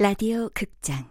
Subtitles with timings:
[0.00, 1.10] 라디오 극장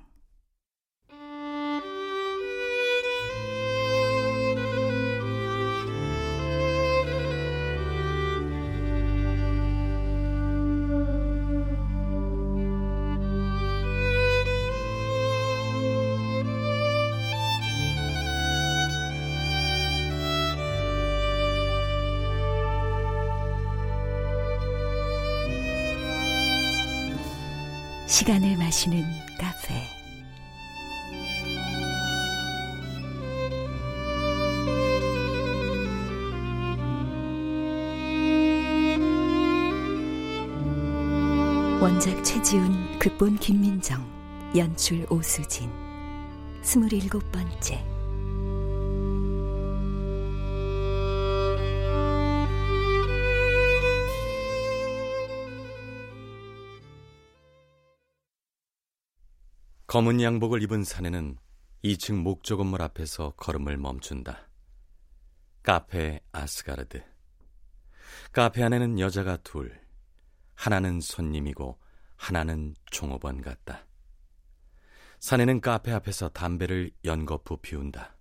[28.07, 29.03] 시간을 마시는
[29.37, 29.83] 카페.
[41.81, 44.09] 원작 최지훈 극본 김민정
[44.55, 45.69] 연출 오수진.
[46.61, 47.96] 스물일곱 번째
[59.87, 61.37] 검은 양복을 입은 사내는
[61.81, 64.49] 2층 목조 건물 앞에서 걸음을 멈춘다.
[65.63, 67.01] 카페 아스가르드.
[68.33, 69.79] 카페 안에는 여자가 둘.
[70.55, 71.79] 하나는 손님이고
[72.17, 73.85] 하나는 종업원 같다.
[75.21, 78.17] 사내는 카페 앞에서 담배를 연거푸 피운다.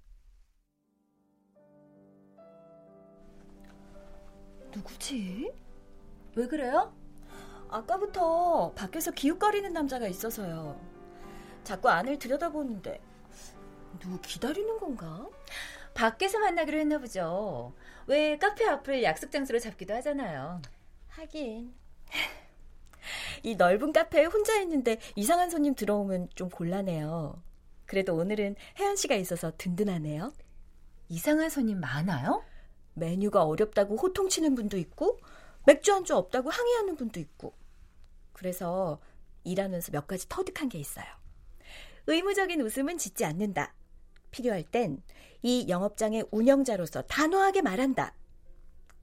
[4.73, 5.53] 누구지?
[6.37, 6.95] 왜 그래요?
[7.69, 10.96] 아까부터 밖에서 기웃거리는 남자가 있어서요.
[11.67, 13.01] 자꾸 안을 들여다보는데
[13.99, 15.29] 누구 기다리는 건가?
[15.95, 17.75] 밖에서 만나기로 했나 보죠.
[18.07, 20.63] 왜 카페 앞을 약속 장소로 잡기도 하잖아요.
[21.09, 21.75] 하긴
[23.43, 27.43] 이 넓은 카페에 혼자 있는데 이상한 손님 들어오면 좀 곤란해요.
[27.85, 30.33] 그래도 오늘은 혜연 씨가 있어서 든든하네요.
[31.09, 32.45] 이상한 손님 많아요?
[32.95, 35.19] 메뉴가 어렵다고 호통치는 분도 있고
[35.67, 37.55] 맥주 안주 없다고 항의하는 분도 있고
[38.33, 39.01] 그래서
[39.43, 41.07] 일하면서 몇 가지 터득한 게 있어요.
[42.07, 43.75] 의무적인 웃음은 짓지 않는다.
[44.31, 45.03] 필요할 땐
[45.47, 48.15] 이 영업장의 운영자로서 단호하게 말한다.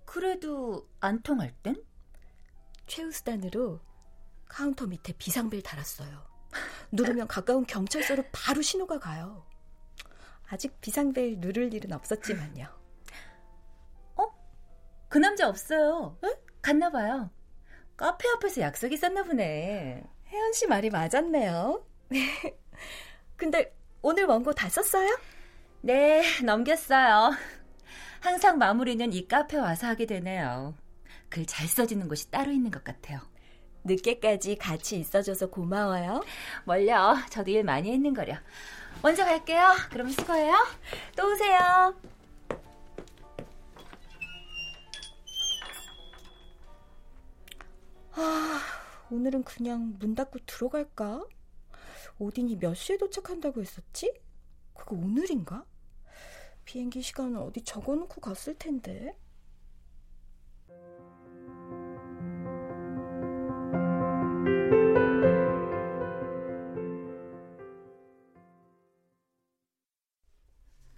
[0.03, 1.81] 그래도 안 통할 땐?
[2.85, 3.79] 최후수단으로
[4.49, 6.21] 카운터 밑에 비상벨 달았어요.
[6.91, 9.45] 누르면 가까운 경찰서로 바로 신호가 가요.
[10.49, 12.67] 아직 비상벨 누를 일은 없었지만요.
[14.17, 14.23] 어?
[15.07, 16.17] 그 남자 없어요.
[16.25, 16.33] 응?
[16.61, 17.31] 갔나 봐요.
[17.95, 20.03] 카페 앞에서 약속이 있었나 보네.
[20.27, 21.87] 혜연 씨 말이 맞았네요.
[23.37, 25.17] 근데 오늘 원고 다 썼어요?
[25.81, 27.31] 네, 넘겼어요.
[28.21, 30.73] 항상 마무리는 이 카페 와서 하게 되네요.
[31.29, 33.19] 글 잘 써지는 곳이 따로 있는 것 같아요.
[33.85, 36.23] 늦게까지 같이 있어줘서 고마워요.
[36.65, 37.15] 멀려.
[37.29, 38.35] 저도 일 많이 했는 거려.
[39.01, 39.73] 먼저 갈게요.
[39.91, 40.53] 그럼 수고해요.
[41.17, 41.93] 또 오세요.
[48.15, 48.61] 아,
[49.09, 51.23] 오늘은 그냥 문 닫고 들어갈까?
[52.19, 54.13] 오딘이 몇 시에 도착한다고 했었지?
[54.73, 55.65] 그거 오늘인가?
[56.65, 59.17] 비행기 시간은 어디 적어놓고 갔을 텐데.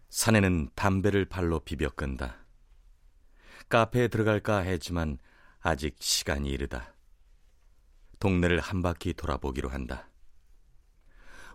[0.10, 2.46] 사내는 담배를 발로 비벼 끈다.
[3.68, 5.18] 카페에 들어갈까 했지만
[5.60, 6.96] 아직 시간이 이르다.
[8.20, 10.10] 동네를 한 바퀴 돌아보기로 한다.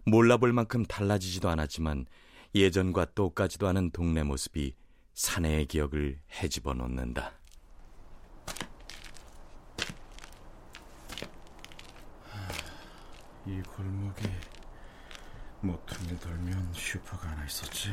[0.07, 2.07] 몰라볼 만큼 달라지지도 않았지만
[2.55, 4.75] 예전과 똑같지도 않은 동네 모습이
[5.15, 7.33] 사내의 기억을 헤집어 놓는다.
[13.47, 14.41] 이 골목에
[15.61, 17.93] 모퉁이 돌면 슈퍼가 하나 있었지.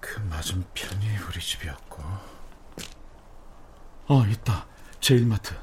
[0.00, 2.02] 그 맞은편이 우리 집이었고.
[4.06, 4.66] 어, 있다.
[5.00, 5.54] 제일마트.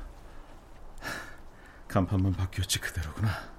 [1.87, 3.56] 간판만 바뀌었지 그대로구나.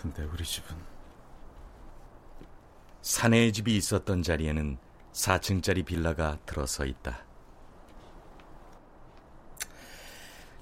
[0.00, 0.76] 근데 우리 집은
[3.02, 4.78] 사내의 집이 있었던 자리에는
[5.12, 7.24] 4층짜리 빌라가 들어서 있다.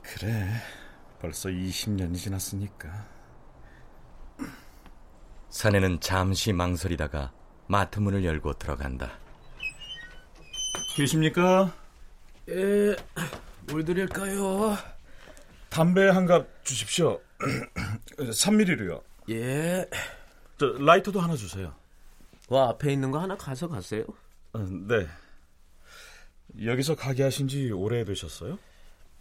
[0.02, 0.46] 그래.
[1.20, 3.06] 벌써 20년이 지났으니까.
[5.48, 7.32] 사내는 잠시 망설이다가
[7.66, 9.18] 마트 문을 열고 들어간다.
[10.96, 11.74] 계십니까?
[12.48, 12.94] 예,
[13.66, 14.76] 뭘 드릴까요?
[15.70, 17.20] 담배 한 갑 주십시오.
[18.18, 19.02] 3mm로요.
[19.30, 19.88] 예.
[20.58, 21.74] 저 라이터도 하나 주세요.
[22.48, 24.04] 그 앞에 있는 거 하나 가져가세요.
[24.52, 25.06] 어, 네.
[26.62, 28.58] 여기서 가게 하신 지 오래 되셨어요?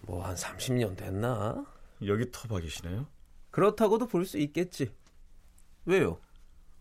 [0.01, 1.65] 뭐 한 30년 됐나?
[2.05, 3.07] 여기 터박이시네요.
[3.51, 4.91] 그렇다고도 볼 수 있겠지.
[5.85, 6.19] 왜요?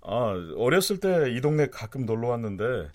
[0.02, 2.90] 아, 어렸을 때 이 동네 가끔 놀러 왔는데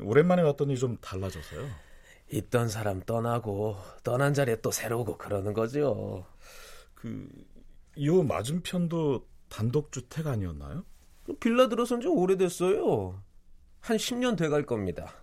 [0.00, 1.68] 오랜만에 왔더니 좀 달라졌어요.
[2.32, 6.26] 있던 사람 떠나고 떠난 자리에 또 새로 오고 그러는 거죠.
[6.94, 7.28] 그,
[8.04, 10.84] 요 맞은편도 단독주택 아니었나요?
[11.40, 13.22] 빌라 들어선 지 오래됐어요.
[13.80, 15.14] 한 10년 돼갈 겁니다.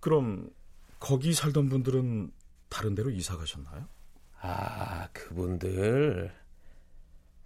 [0.00, 0.50] 그럼
[0.98, 2.32] 거기 살던 분들은
[2.68, 3.86] 다른 데로 이사 가셨나요?
[4.40, 6.32] 아, 그분들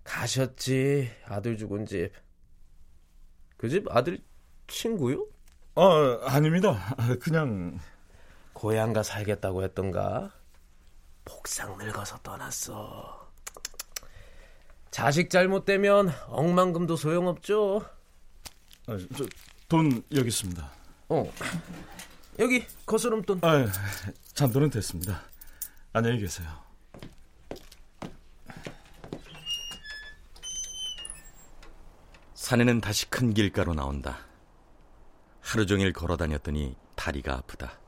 [0.04, 1.10] 가셨지.
[1.26, 2.10] 아들 죽은 집.
[3.56, 4.18] 그 집 아들
[4.66, 5.26] 친구요?
[5.74, 6.94] 아, 아닙니다.
[7.20, 7.78] 그냥
[8.52, 10.32] 고향가 살겠다고 했던가?
[11.24, 13.23] 복상 늙어서 떠났어.
[14.94, 17.84] 자식 잘못되면 억만금도 소용없죠.
[18.86, 19.26] 아, 저,
[19.68, 20.70] 돈 여기 있습니다.
[21.08, 21.32] 어.
[22.38, 23.40] 여기 거스름돈.
[23.42, 23.66] 아,
[24.34, 25.20] 잔돈은 됐습니다.
[25.92, 26.48] 안녕히 계세요.
[32.34, 34.20] 사내는 다시 큰 길가로 나온다.
[35.40, 37.80] 하루 종일 걸어 다녔더니 다리가 아프다.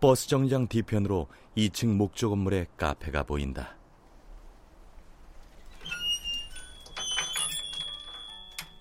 [0.00, 3.76] 버스 정장 뒤편으로 2층 목조 건물의 카페가 보인다.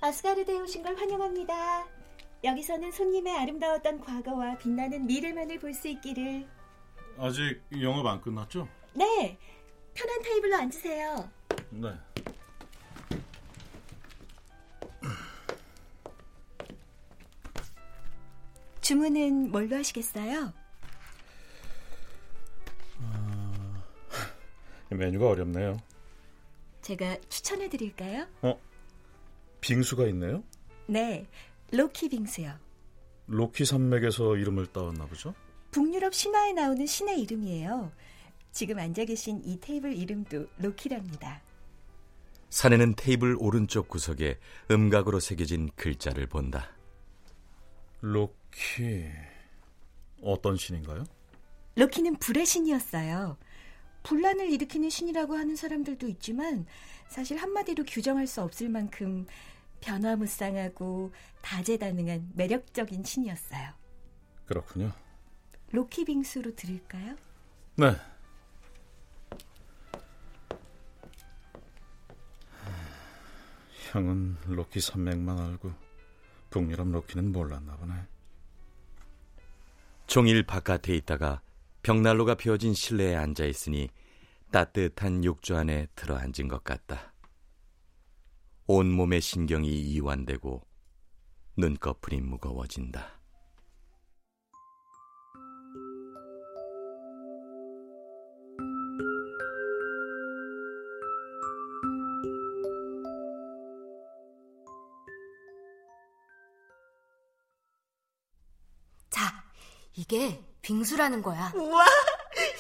[0.02, 1.88] 아스가르드에 오신 걸 환영합니다.
[2.44, 6.48] 여기서는 손님의 아름다웠던 과거와 빛나는 미래만을 볼 수 있기를.
[7.18, 8.68] 아직 영업 안 끝났죠?
[8.94, 9.38] 네,
[9.94, 11.30] 편한 테이블로 앉으세요.
[11.72, 11.94] 네.
[18.82, 20.54] 주문은 뭘로 하시겠어요?
[24.90, 25.78] 메뉴가 어렵네요.
[26.82, 28.26] 제가 추천해 드릴까요?
[28.42, 28.60] 어?
[29.62, 30.44] 빙수가 있네요?
[30.88, 31.26] 네,
[31.72, 32.54] 로키 빙수요.
[33.28, 35.34] 로키 산맥에서 이름을 따왔나 보죠?
[35.72, 37.92] 북유럽 신화에 나오는 신의 이름이에요.
[38.52, 41.42] 지금 앉아 계신 이 테이블 이름도 로키랍니다.
[42.50, 44.40] 사내는 테이블 오른쪽 구석에
[44.72, 46.72] 음각으로 새겨진 글자를 본다.
[48.02, 49.06] 로키
[50.24, 51.04] 어떤 신인가요?
[51.76, 53.38] 로키는 불의 신이었어요.
[54.02, 56.66] 분란을 일으키는 신이라고 하는 사람들도 있지만
[57.10, 59.26] 사실 한마디로 규정할 수 없을 만큼
[59.82, 61.12] 변화무쌍하고
[61.42, 63.72] 다재다능한 매력적인 신이었어요.
[64.46, 64.92] 그렇군요.
[65.72, 67.16] 로키 빙수로 드릴까요?
[67.76, 67.96] 네.
[73.92, 75.72] 형은 로키 산맥만 알고
[76.52, 77.94] 북유럽 로키는 몰랐나 보네.
[80.06, 81.42] 종일 바깥에 있다가
[81.82, 83.90] 벽난로가 피어진 실내에 앉아 있으니
[84.52, 87.14] 따뜻한 욕조 안에 들어앉은 것 같다.
[88.66, 90.66] 온몸의 신경이 이완되고
[91.58, 93.20] 눈꺼풀이 무거워진다.
[109.10, 109.44] 자,
[109.96, 111.52] 이게 빙수라는 거야.
[111.56, 111.86] 우와,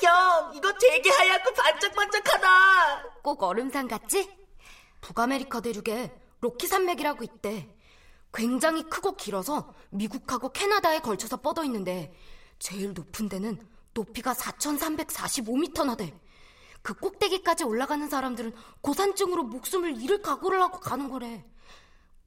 [0.02, 3.04] 형, 이거 되게 하얗고 반짝반짝하다.
[3.22, 4.30] 꼭 얼음산 같지?
[5.02, 6.12] 북아메리카 대륙에
[6.42, 7.76] 로키 산맥이라고 있대.
[8.34, 12.14] 굉장히 크고 길어서 미국하고 캐나다에 걸쳐서 뻗어 있는데
[12.60, 13.60] 제일 높은 데는
[13.94, 16.18] 높이가 4,345m나 돼.
[16.82, 21.44] 그 꼭대기까지 올라가는 사람들은 고산증으로 목숨을 잃을 각오를 하고 가는 거래.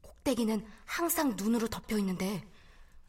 [0.02, 2.46] 꼭대기는 항상 눈으로 덮여 있는데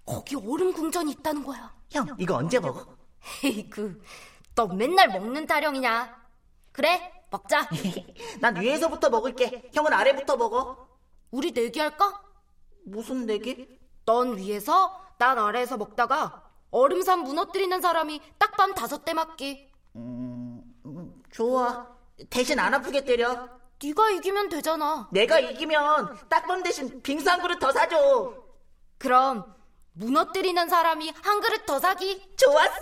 [0.05, 1.73] 거기 얼음 궁전이 있다는 거야.
[1.91, 2.85] 형, 이거 언제 먹어?
[3.43, 4.01] 에이그,
[4.55, 6.23] 너 맨날 먹는 타령이냐?
[6.71, 7.67] 그래, 먹자.
[8.39, 9.69] 난 위에서부터 먹을게.
[9.73, 10.87] 형은 아래부터 먹어.
[11.31, 12.21] 우리 내기할까?
[12.85, 13.79] 무슨 내기?
[14.05, 19.71] 넌 위에서, 난 아래에서 먹다가 얼음산 무너뜨리는 사람이 딱밤 다섯 대 맞기.
[19.95, 21.87] 음, 좋아.
[22.29, 23.47] 대신 안 아프게 때려.
[23.81, 25.09] 네가 이기면 되잖아.
[25.11, 28.33] 내가 이기면 딱밤 대신 빙수 한 그릇 더 사줘.
[28.97, 29.53] 그럼
[29.93, 32.35] 무너뜨리는 사람이 한 그릇 더 사기.
[32.37, 32.81] 좋았어.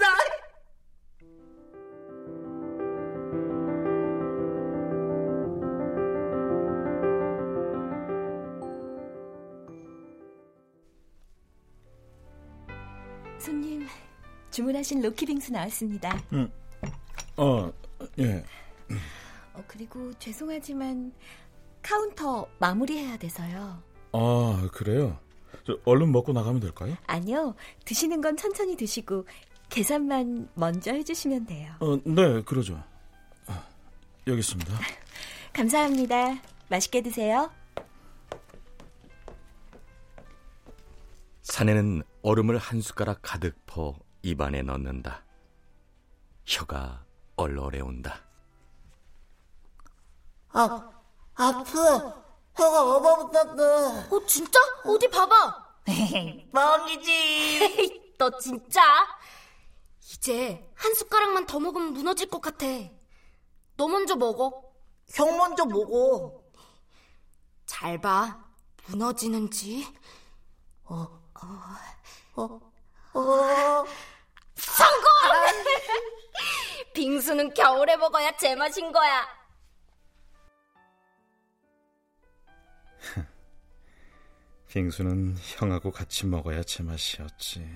[14.52, 16.22] 주문하신 로키 빙수 나왔습니다.
[17.38, 17.72] 어,
[18.20, 18.44] 예.
[19.54, 21.14] 어, 그리고 죄송하지만
[21.82, 23.82] 카운터 마무리해야 돼서요.
[24.14, 25.18] 아, 그래요?
[25.66, 26.96] 저 얼른 먹고 나가면 될까요?
[27.08, 27.56] 아니요,
[27.86, 29.26] 드시는 건 천천히 드시고
[29.70, 31.74] 계산만 먼저 해주시면 돼요.
[31.80, 32.84] 어, 네, 그러죠.
[33.48, 33.66] 아,
[34.28, 34.74] 여기 있습니다.
[35.54, 36.42] 감사합니다.
[36.70, 37.52] 맛있게 드세요.
[41.44, 45.24] 사내는 얼음을 한 숟가락 가득 퍼 입안에 넣는다.
[46.46, 48.22] 혀가 얼얼해온다.
[50.50, 50.92] 아,
[51.36, 51.80] 아프.
[52.56, 54.16] 혀가 얼어붙었어.
[54.16, 54.60] 어, 진짜?
[54.86, 55.72] 어디 봐봐.
[56.52, 58.16] 뻥이지.
[58.18, 58.82] 너 진짜?
[60.00, 62.66] 이제 한 숟가락만 더 먹으면 무너질 것 같아.
[63.78, 64.72] 너 먼저 먹어.
[65.14, 66.44] 형 먼저 먹어.
[67.66, 68.46] 잘 봐.
[68.88, 69.88] 무너지는지.
[70.84, 71.08] 어,
[72.36, 72.60] 어,
[73.14, 73.86] 어.
[74.62, 75.08] 성공!
[76.94, 79.28] 빙수는 겨울에 먹어야 제맛인 거야.
[84.70, 87.68] 빙수는 형하고 같이 먹어야 제맛이었지.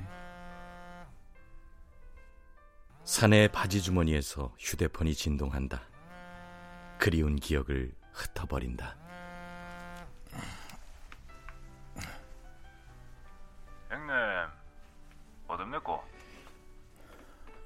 [3.03, 5.83] 사내의 바지 주머니에서 휴대폰이 진동한다.
[6.97, 8.97] 그리운 기억을 흩어버린다.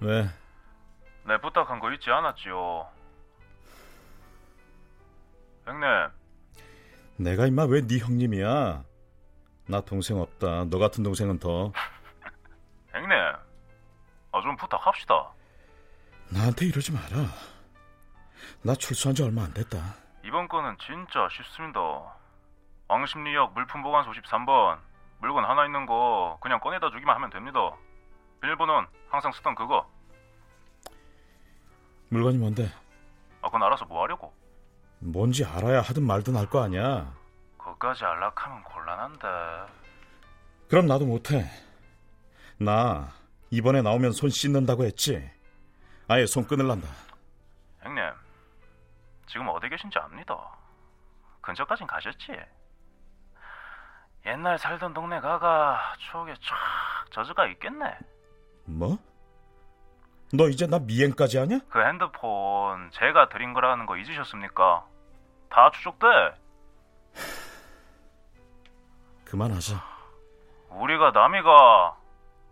[0.01, 0.29] 왜?
[1.25, 2.87] 내 부탁한 거 잊지 않았지요?
[5.65, 5.83] 형님,
[7.17, 8.83] 내가 임마 왜 네 형님이야?
[9.67, 10.65] 나 동생 없다.
[10.69, 11.71] 너 같은 동생은 더.
[12.91, 13.11] 형님,
[14.31, 15.31] 아 좀 부탁합시다.
[16.29, 17.27] 나한테 이러지 마라.
[18.63, 19.77] 나 출소한 지 얼마 안 됐다.
[20.23, 21.79] 이번 건은 진짜 쉽습니다.
[22.87, 24.79] 왕십리역 물품 보관소 13번.
[25.19, 27.59] 물건 하나 있는 거 그냥 꺼내다 주기만 하면 됩니다.
[28.41, 29.87] 비밀번호는 항상 쓰던 그거.
[32.09, 32.65] 물건이 뭔데?
[33.41, 34.33] 아, 그건 알아서 뭐 하려고?
[34.99, 37.13] 뭔지 알아야 하든 말든 할 거 아니야.
[37.57, 39.27] 그까지 안락하면 곤란한데.
[40.69, 41.45] 그럼 나도 못해.
[42.57, 43.09] 나
[43.49, 45.29] 이번에 나오면 손 씻는다고 했지.
[46.07, 46.87] 아예 손 끊을란다.
[47.81, 48.03] 형님,
[49.27, 50.35] 지금 어디 계신지 압니다.
[51.41, 52.33] 근처까진 가셨지?
[54.25, 57.97] 옛날 살던 동네 가가 추억에 쫙 젖어가 있겠네.
[58.69, 58.97] 뭐?
[60.33, 61.59] 너 이제 나 미행까지 하냐?
[61.69, 64.85] 그 핸드폰 제가 드린 거라는 거 잊으셨습니까?
[65.49, 66.05] 다 추적돼.
[69.25, 69.83] 그만하자.
[70.69, 71.97] 우리가 남이가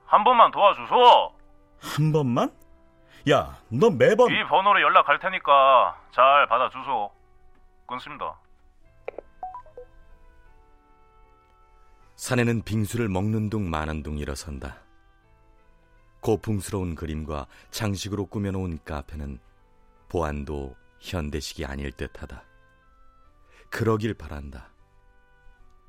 [0.05, 1.33] 한 번만 도와주소.
[1.79, 2.51] 한 번만?
[3.29, 7.11] 야, 너 매번 이 번호로 연락 갈 테니까 잘 받아 주소.
[7.85, 8.35] 끊습니다.
[12.15, 14.77] 사내는 빙수를 먹는 둥 마는 둥 일어선다.
[16.21, 19.39] 고풍스러운 그림과 장식으로 꾸며놓은 카페는
[20.09, 22.43] 보안도 현대식이 아닐 듯하다.
[23.69, 24.71] 그러길 바란다.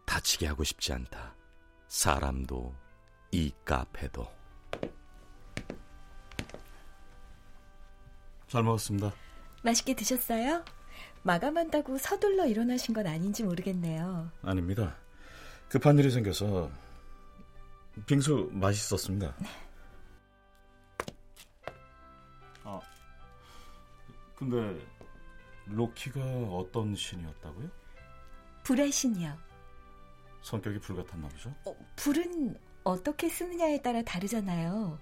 [0.06, 1.34] 다치게 하고 싶지 않다.
[1.86, 2.74] 사람도
[3.30, 4.26] 이 카페도.
[8.48, 9.12] 잘 먹었습니다.
[9.62, 10.64] 맛있게 드셨어요?
[11.22, 14.30] 마감한다고 서둘러 일어나신 건 아닌지 모르겠네요.
[14.42, 14.96] 아닙니다.
[15.68, 16.70] 급한 일이 생겨서
[18.06, 19.34] 빙수 맛있었습니다.
[24.38, 24.80] 근데
[25.66, 26.20] 로키가
[26.52, 27.68] 어떤 신이었다고요?
[28.62, 29.36] 불의 신이요.
[30.42, 31.52] 성격이 불같았나 보죠?
[31.64, 35.00] 어, 불은 어떻게 쓰느냐에 따라 다르잖아요.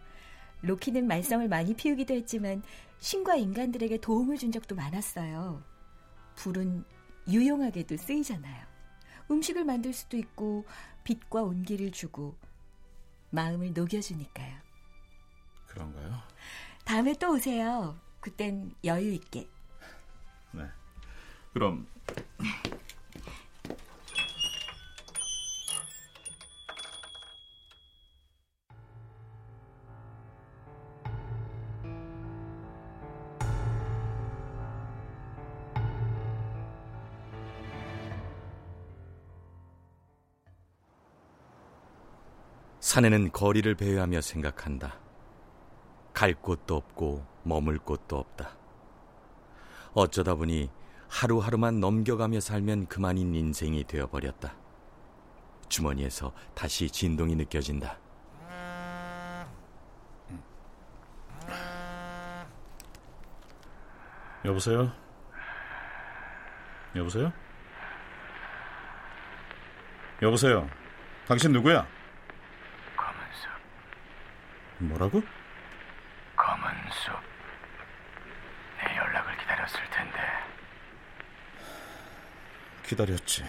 [0.62, 2.62] 로키는 말썽을 많이 피우기도 했지만
[2.98, 5.62] 신과 인간들에게 도움을 준 적도 많았어요.
[6.36, 6.84] 불은
[7.28, 8.66] 유용하게도 쓰이잖아요.
[9.30, 10.64] 음식을 만들 수도 있고
[11.04, 12.34] 빛과 온기를 주고
[13.28, 14.56] 마음을 녹여주니까요.
[15.66, 16.22] 그런가요?
[16.86, 17.98] 다음에 또 오세요.
[18.26, 19.48] 그땐 여유 있게.
[20.50, 20.64] 네.
[21.52, 21.86] 그럼
[42.80, 45.05] 사내는 거리를 배회하며 생각한다.
[46.16, 48.56] 갈 곳도 없고 머물 곳도 없다.
[49.92, 50.70] 어쩌다 보니
[51.10, 54.54] 하루하루만 넘겨가며 살면 그만인 인생이 되어버렸다.
[55.68, 57.98] 주머니에서 다시 진동이 느껴진다.
[64.46, 64.90] 여보세요?
[66.94, 67.30] 여보세요?
[70.22, 70.66] 여보세요?
[71.28, 71.86] 당신 누구야?
[74.78, 75.22] 뭐라고?
[76.96, 77.12] 검은숲.
[78.78, 80.18] 내 연락을 기다렸을 텐데
[82.84, 83.44] 기다렸지.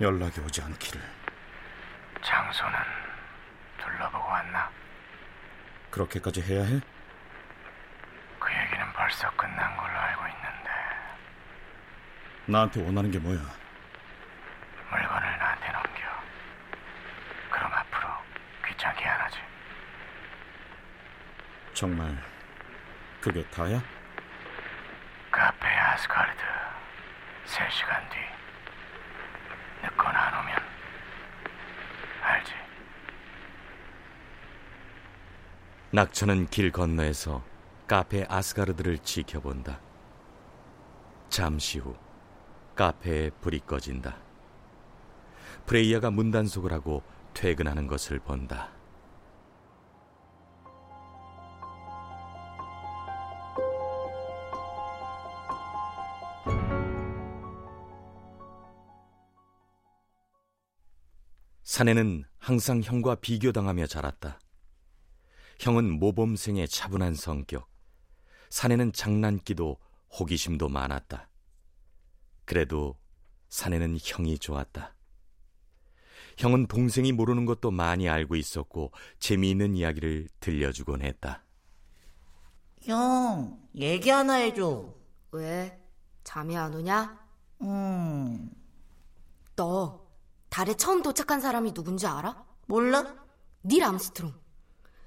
[0.00, 1.00] 연락이 오지 않기를.
[2.22, 2.78] 장소는
[3.78, 4.70] 둘러보고 왔나?
[5.90, 6.80] 그렇게까지 해야 해?
[8.38, 10.70] 그 얘기는 벌써 끝난 걸로 알고 있는데
[12.46, 13.38] 나한테 원하는 게 뭐야?
[14.90, 15.90] 물건을 나한테 넘겨.
[17.50, 18.08] 그럼 앞으로
[18.66, 19.09] 귀찮게.
[21.80, 22.14] 정말
[23.22, 23.82] 그게 다야?
[25.30, 26.42] 카페 아스가르드
[27.46, 28.18] 3시간 뒤
[29.84, 30.56] 늦거나 안 오면
[32.20, 32.52] 알지
[35.92, 37.42] 낙천은 길 건너에서
[37.86, 39.80] 카페 아스가르드를 지켜본다.
[41.30, 41.96] 잠시 후
[42.76, 44.18] 카페에 불이 꺼진다.
[45.64, 48.68] 프레이야가 문단속을 하고 퇴근하는 것을 본다.
[61.80, 64.38] 사내는 항상 형과 비교당하며 자랐다.
[65.60, 67.70] 형은 모범생의 차분한 성격,
[68.50, 69.78] 사내는 장난기도
[70.12, 71.30] 호기심도 많았다.
[72.44, 72.98] 그래도
[73.48, 74.94] 사내는 형이 좋았다.
[76.36, 81.46] 형은 동생이 모르는 것도 많이 알고 있었고 재미있는 이야기를 들려주곤 했다.
[82.82, 84.94] 형, 얘기 하나 해줘.
[85.32, 85.80] 왜?
[86.24, 87.26] 잠이 안 오냐?
[87.62, 88.50] 음,
[89.56, 90.09] 너
[90.50, 92.44] 달에 처음 도착한 사람이 누군지 알아?
[92.66, 93.14] 몰라?
[93.64, 94.34] 닐 암스트롱.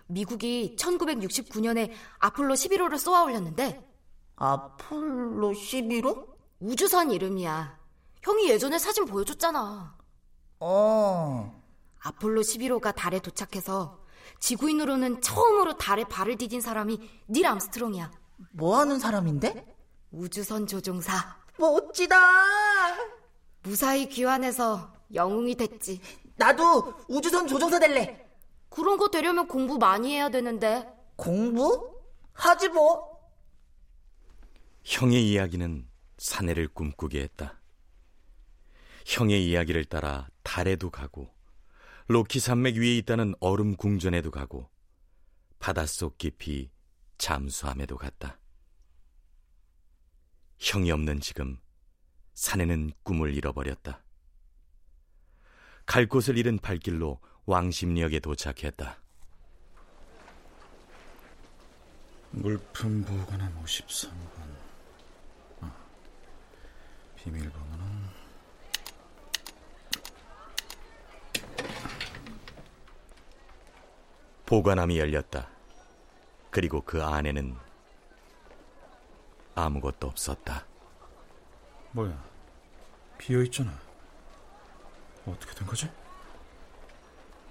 [0.08, 3.88] 미국이 1969년에 아폴로 11호를 쏘아 올렸는데
[4.36, 6.28] 아폴로 11호?
[6.60, 7.78] 우주선 이름이야.
[8.22, 9.98] 형이 예전에 사진 보여줬잖아.
[10.60, 11.62] 어,
[12.00, 14.00] 아폴로 11호가 달에 도착해서
[14.40, 18.12] 지구인으로는 처음으로 달에 발을 디딘 사람이 닐 암스트롱이야.
[18.52, 19.76] 뭐 하는 사람인데?
[20.12, 21.38] 우주선 조종사.
[21.58, 22.18] 멋지다!
[23.64, 26.00] 무사히 귀환해서 영웅이 됐지.
[26.36, 28.28] 나도 우주선 조종사 될래.
[28.70, 30.88] 그런 거 되려면 공부 많이 해야 되는데.
[31.16, 32.00] 공부?
[32.34, 33.14] 하지 뭐.
[34.84, 37.62] 형의 이야기는 사내를 꿈꾸게 했다.
[39.06, 41.34] 형의 이야기를 따라 달에도 가고
[42.08, 44.70] 로키 산맥 위에 있다는 얼음 궁전에도 가고
[45.60, 46.70] 바닷속 깊이
[47.18, 48.40] 잠수함에도 갔다.
[50.60, 51.60] 형이 없는 지금
[52.34, 54.03] 사내는 꿈을 잃어버렸다.
[55.86, 58.98] 갈 곳을 잃은 발길로 왕십리역에 도착했다.
[62.32, 64.18] 물품 보관함 53번.
[65.62, 65.72] 아,
[67.16, 68.04] 비밀번호는
[74.46, 75.50] 보관함이 열렸다.
[76.50, 77.56] 그리고 그 안에는
[79.56, 80.66] 아무것도 없었다.
[81.92, 82.24] 뭐야?
[83.18, 83.78] 비어 있잖아.
[85.26, 85.90] 어떻게 된 거지?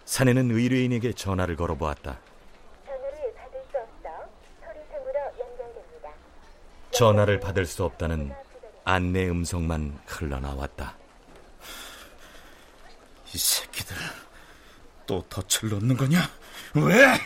[0.05, 2.19] 사내는 의뢰인에게 전화를 걸어보았다.
[6.91, 8.33] 전화를 받을 수 없다는
[8.85, 10.97] 안내 음성만 흘러나왔다.
[13.35, 13.97] 이 새끼들
[15.07, 16.19] 또 덫을 놓는 거냐?
[16.75, 17.19] 왜?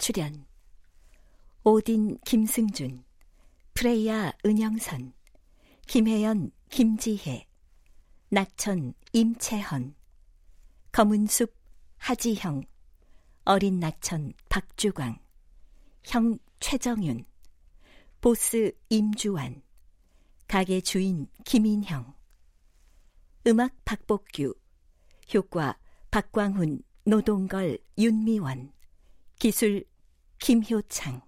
[0.00, 0.46] 출연
[1.62, 3.04] 오딘 김승준
[3.74, 5.12] 프레이야 은영선
[5.86, 7.46] 김혜연 김지혜
[8.30, 9.94] 낙천 임채헌
[10.90, 11.54] 검은숲
[11.98, 12.62] 하지형
[13.44, 15.18] 어린 낙천 박주광
[16.04, 17.26] 형 최정윤
[18.22, 19.60] 보스 임주환
[20.48, 22.14] 가게 주인 김인형
[23.46, 24.54] 음악 박복규
[25.34, 25.78] 효과
[26.10, 28.72] 박광훈 노동걸 윤미원
[29.38, 29.89] 기술
[30.40, 31.20] 김효창.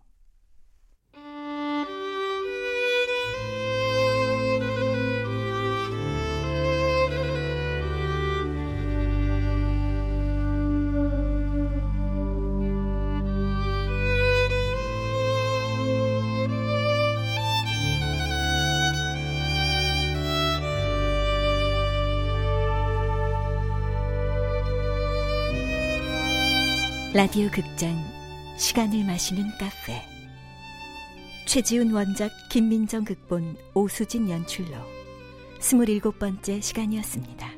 [27.14, 28.11] 라디오 극장
[28.56, 30.02] 시간을 마시는 카페
[31.46, 34.76] 최지훈 원작 김민정 극본 오수진 연출로
[35.60, 37.51] 스물일곱 번째 시간이었습니다.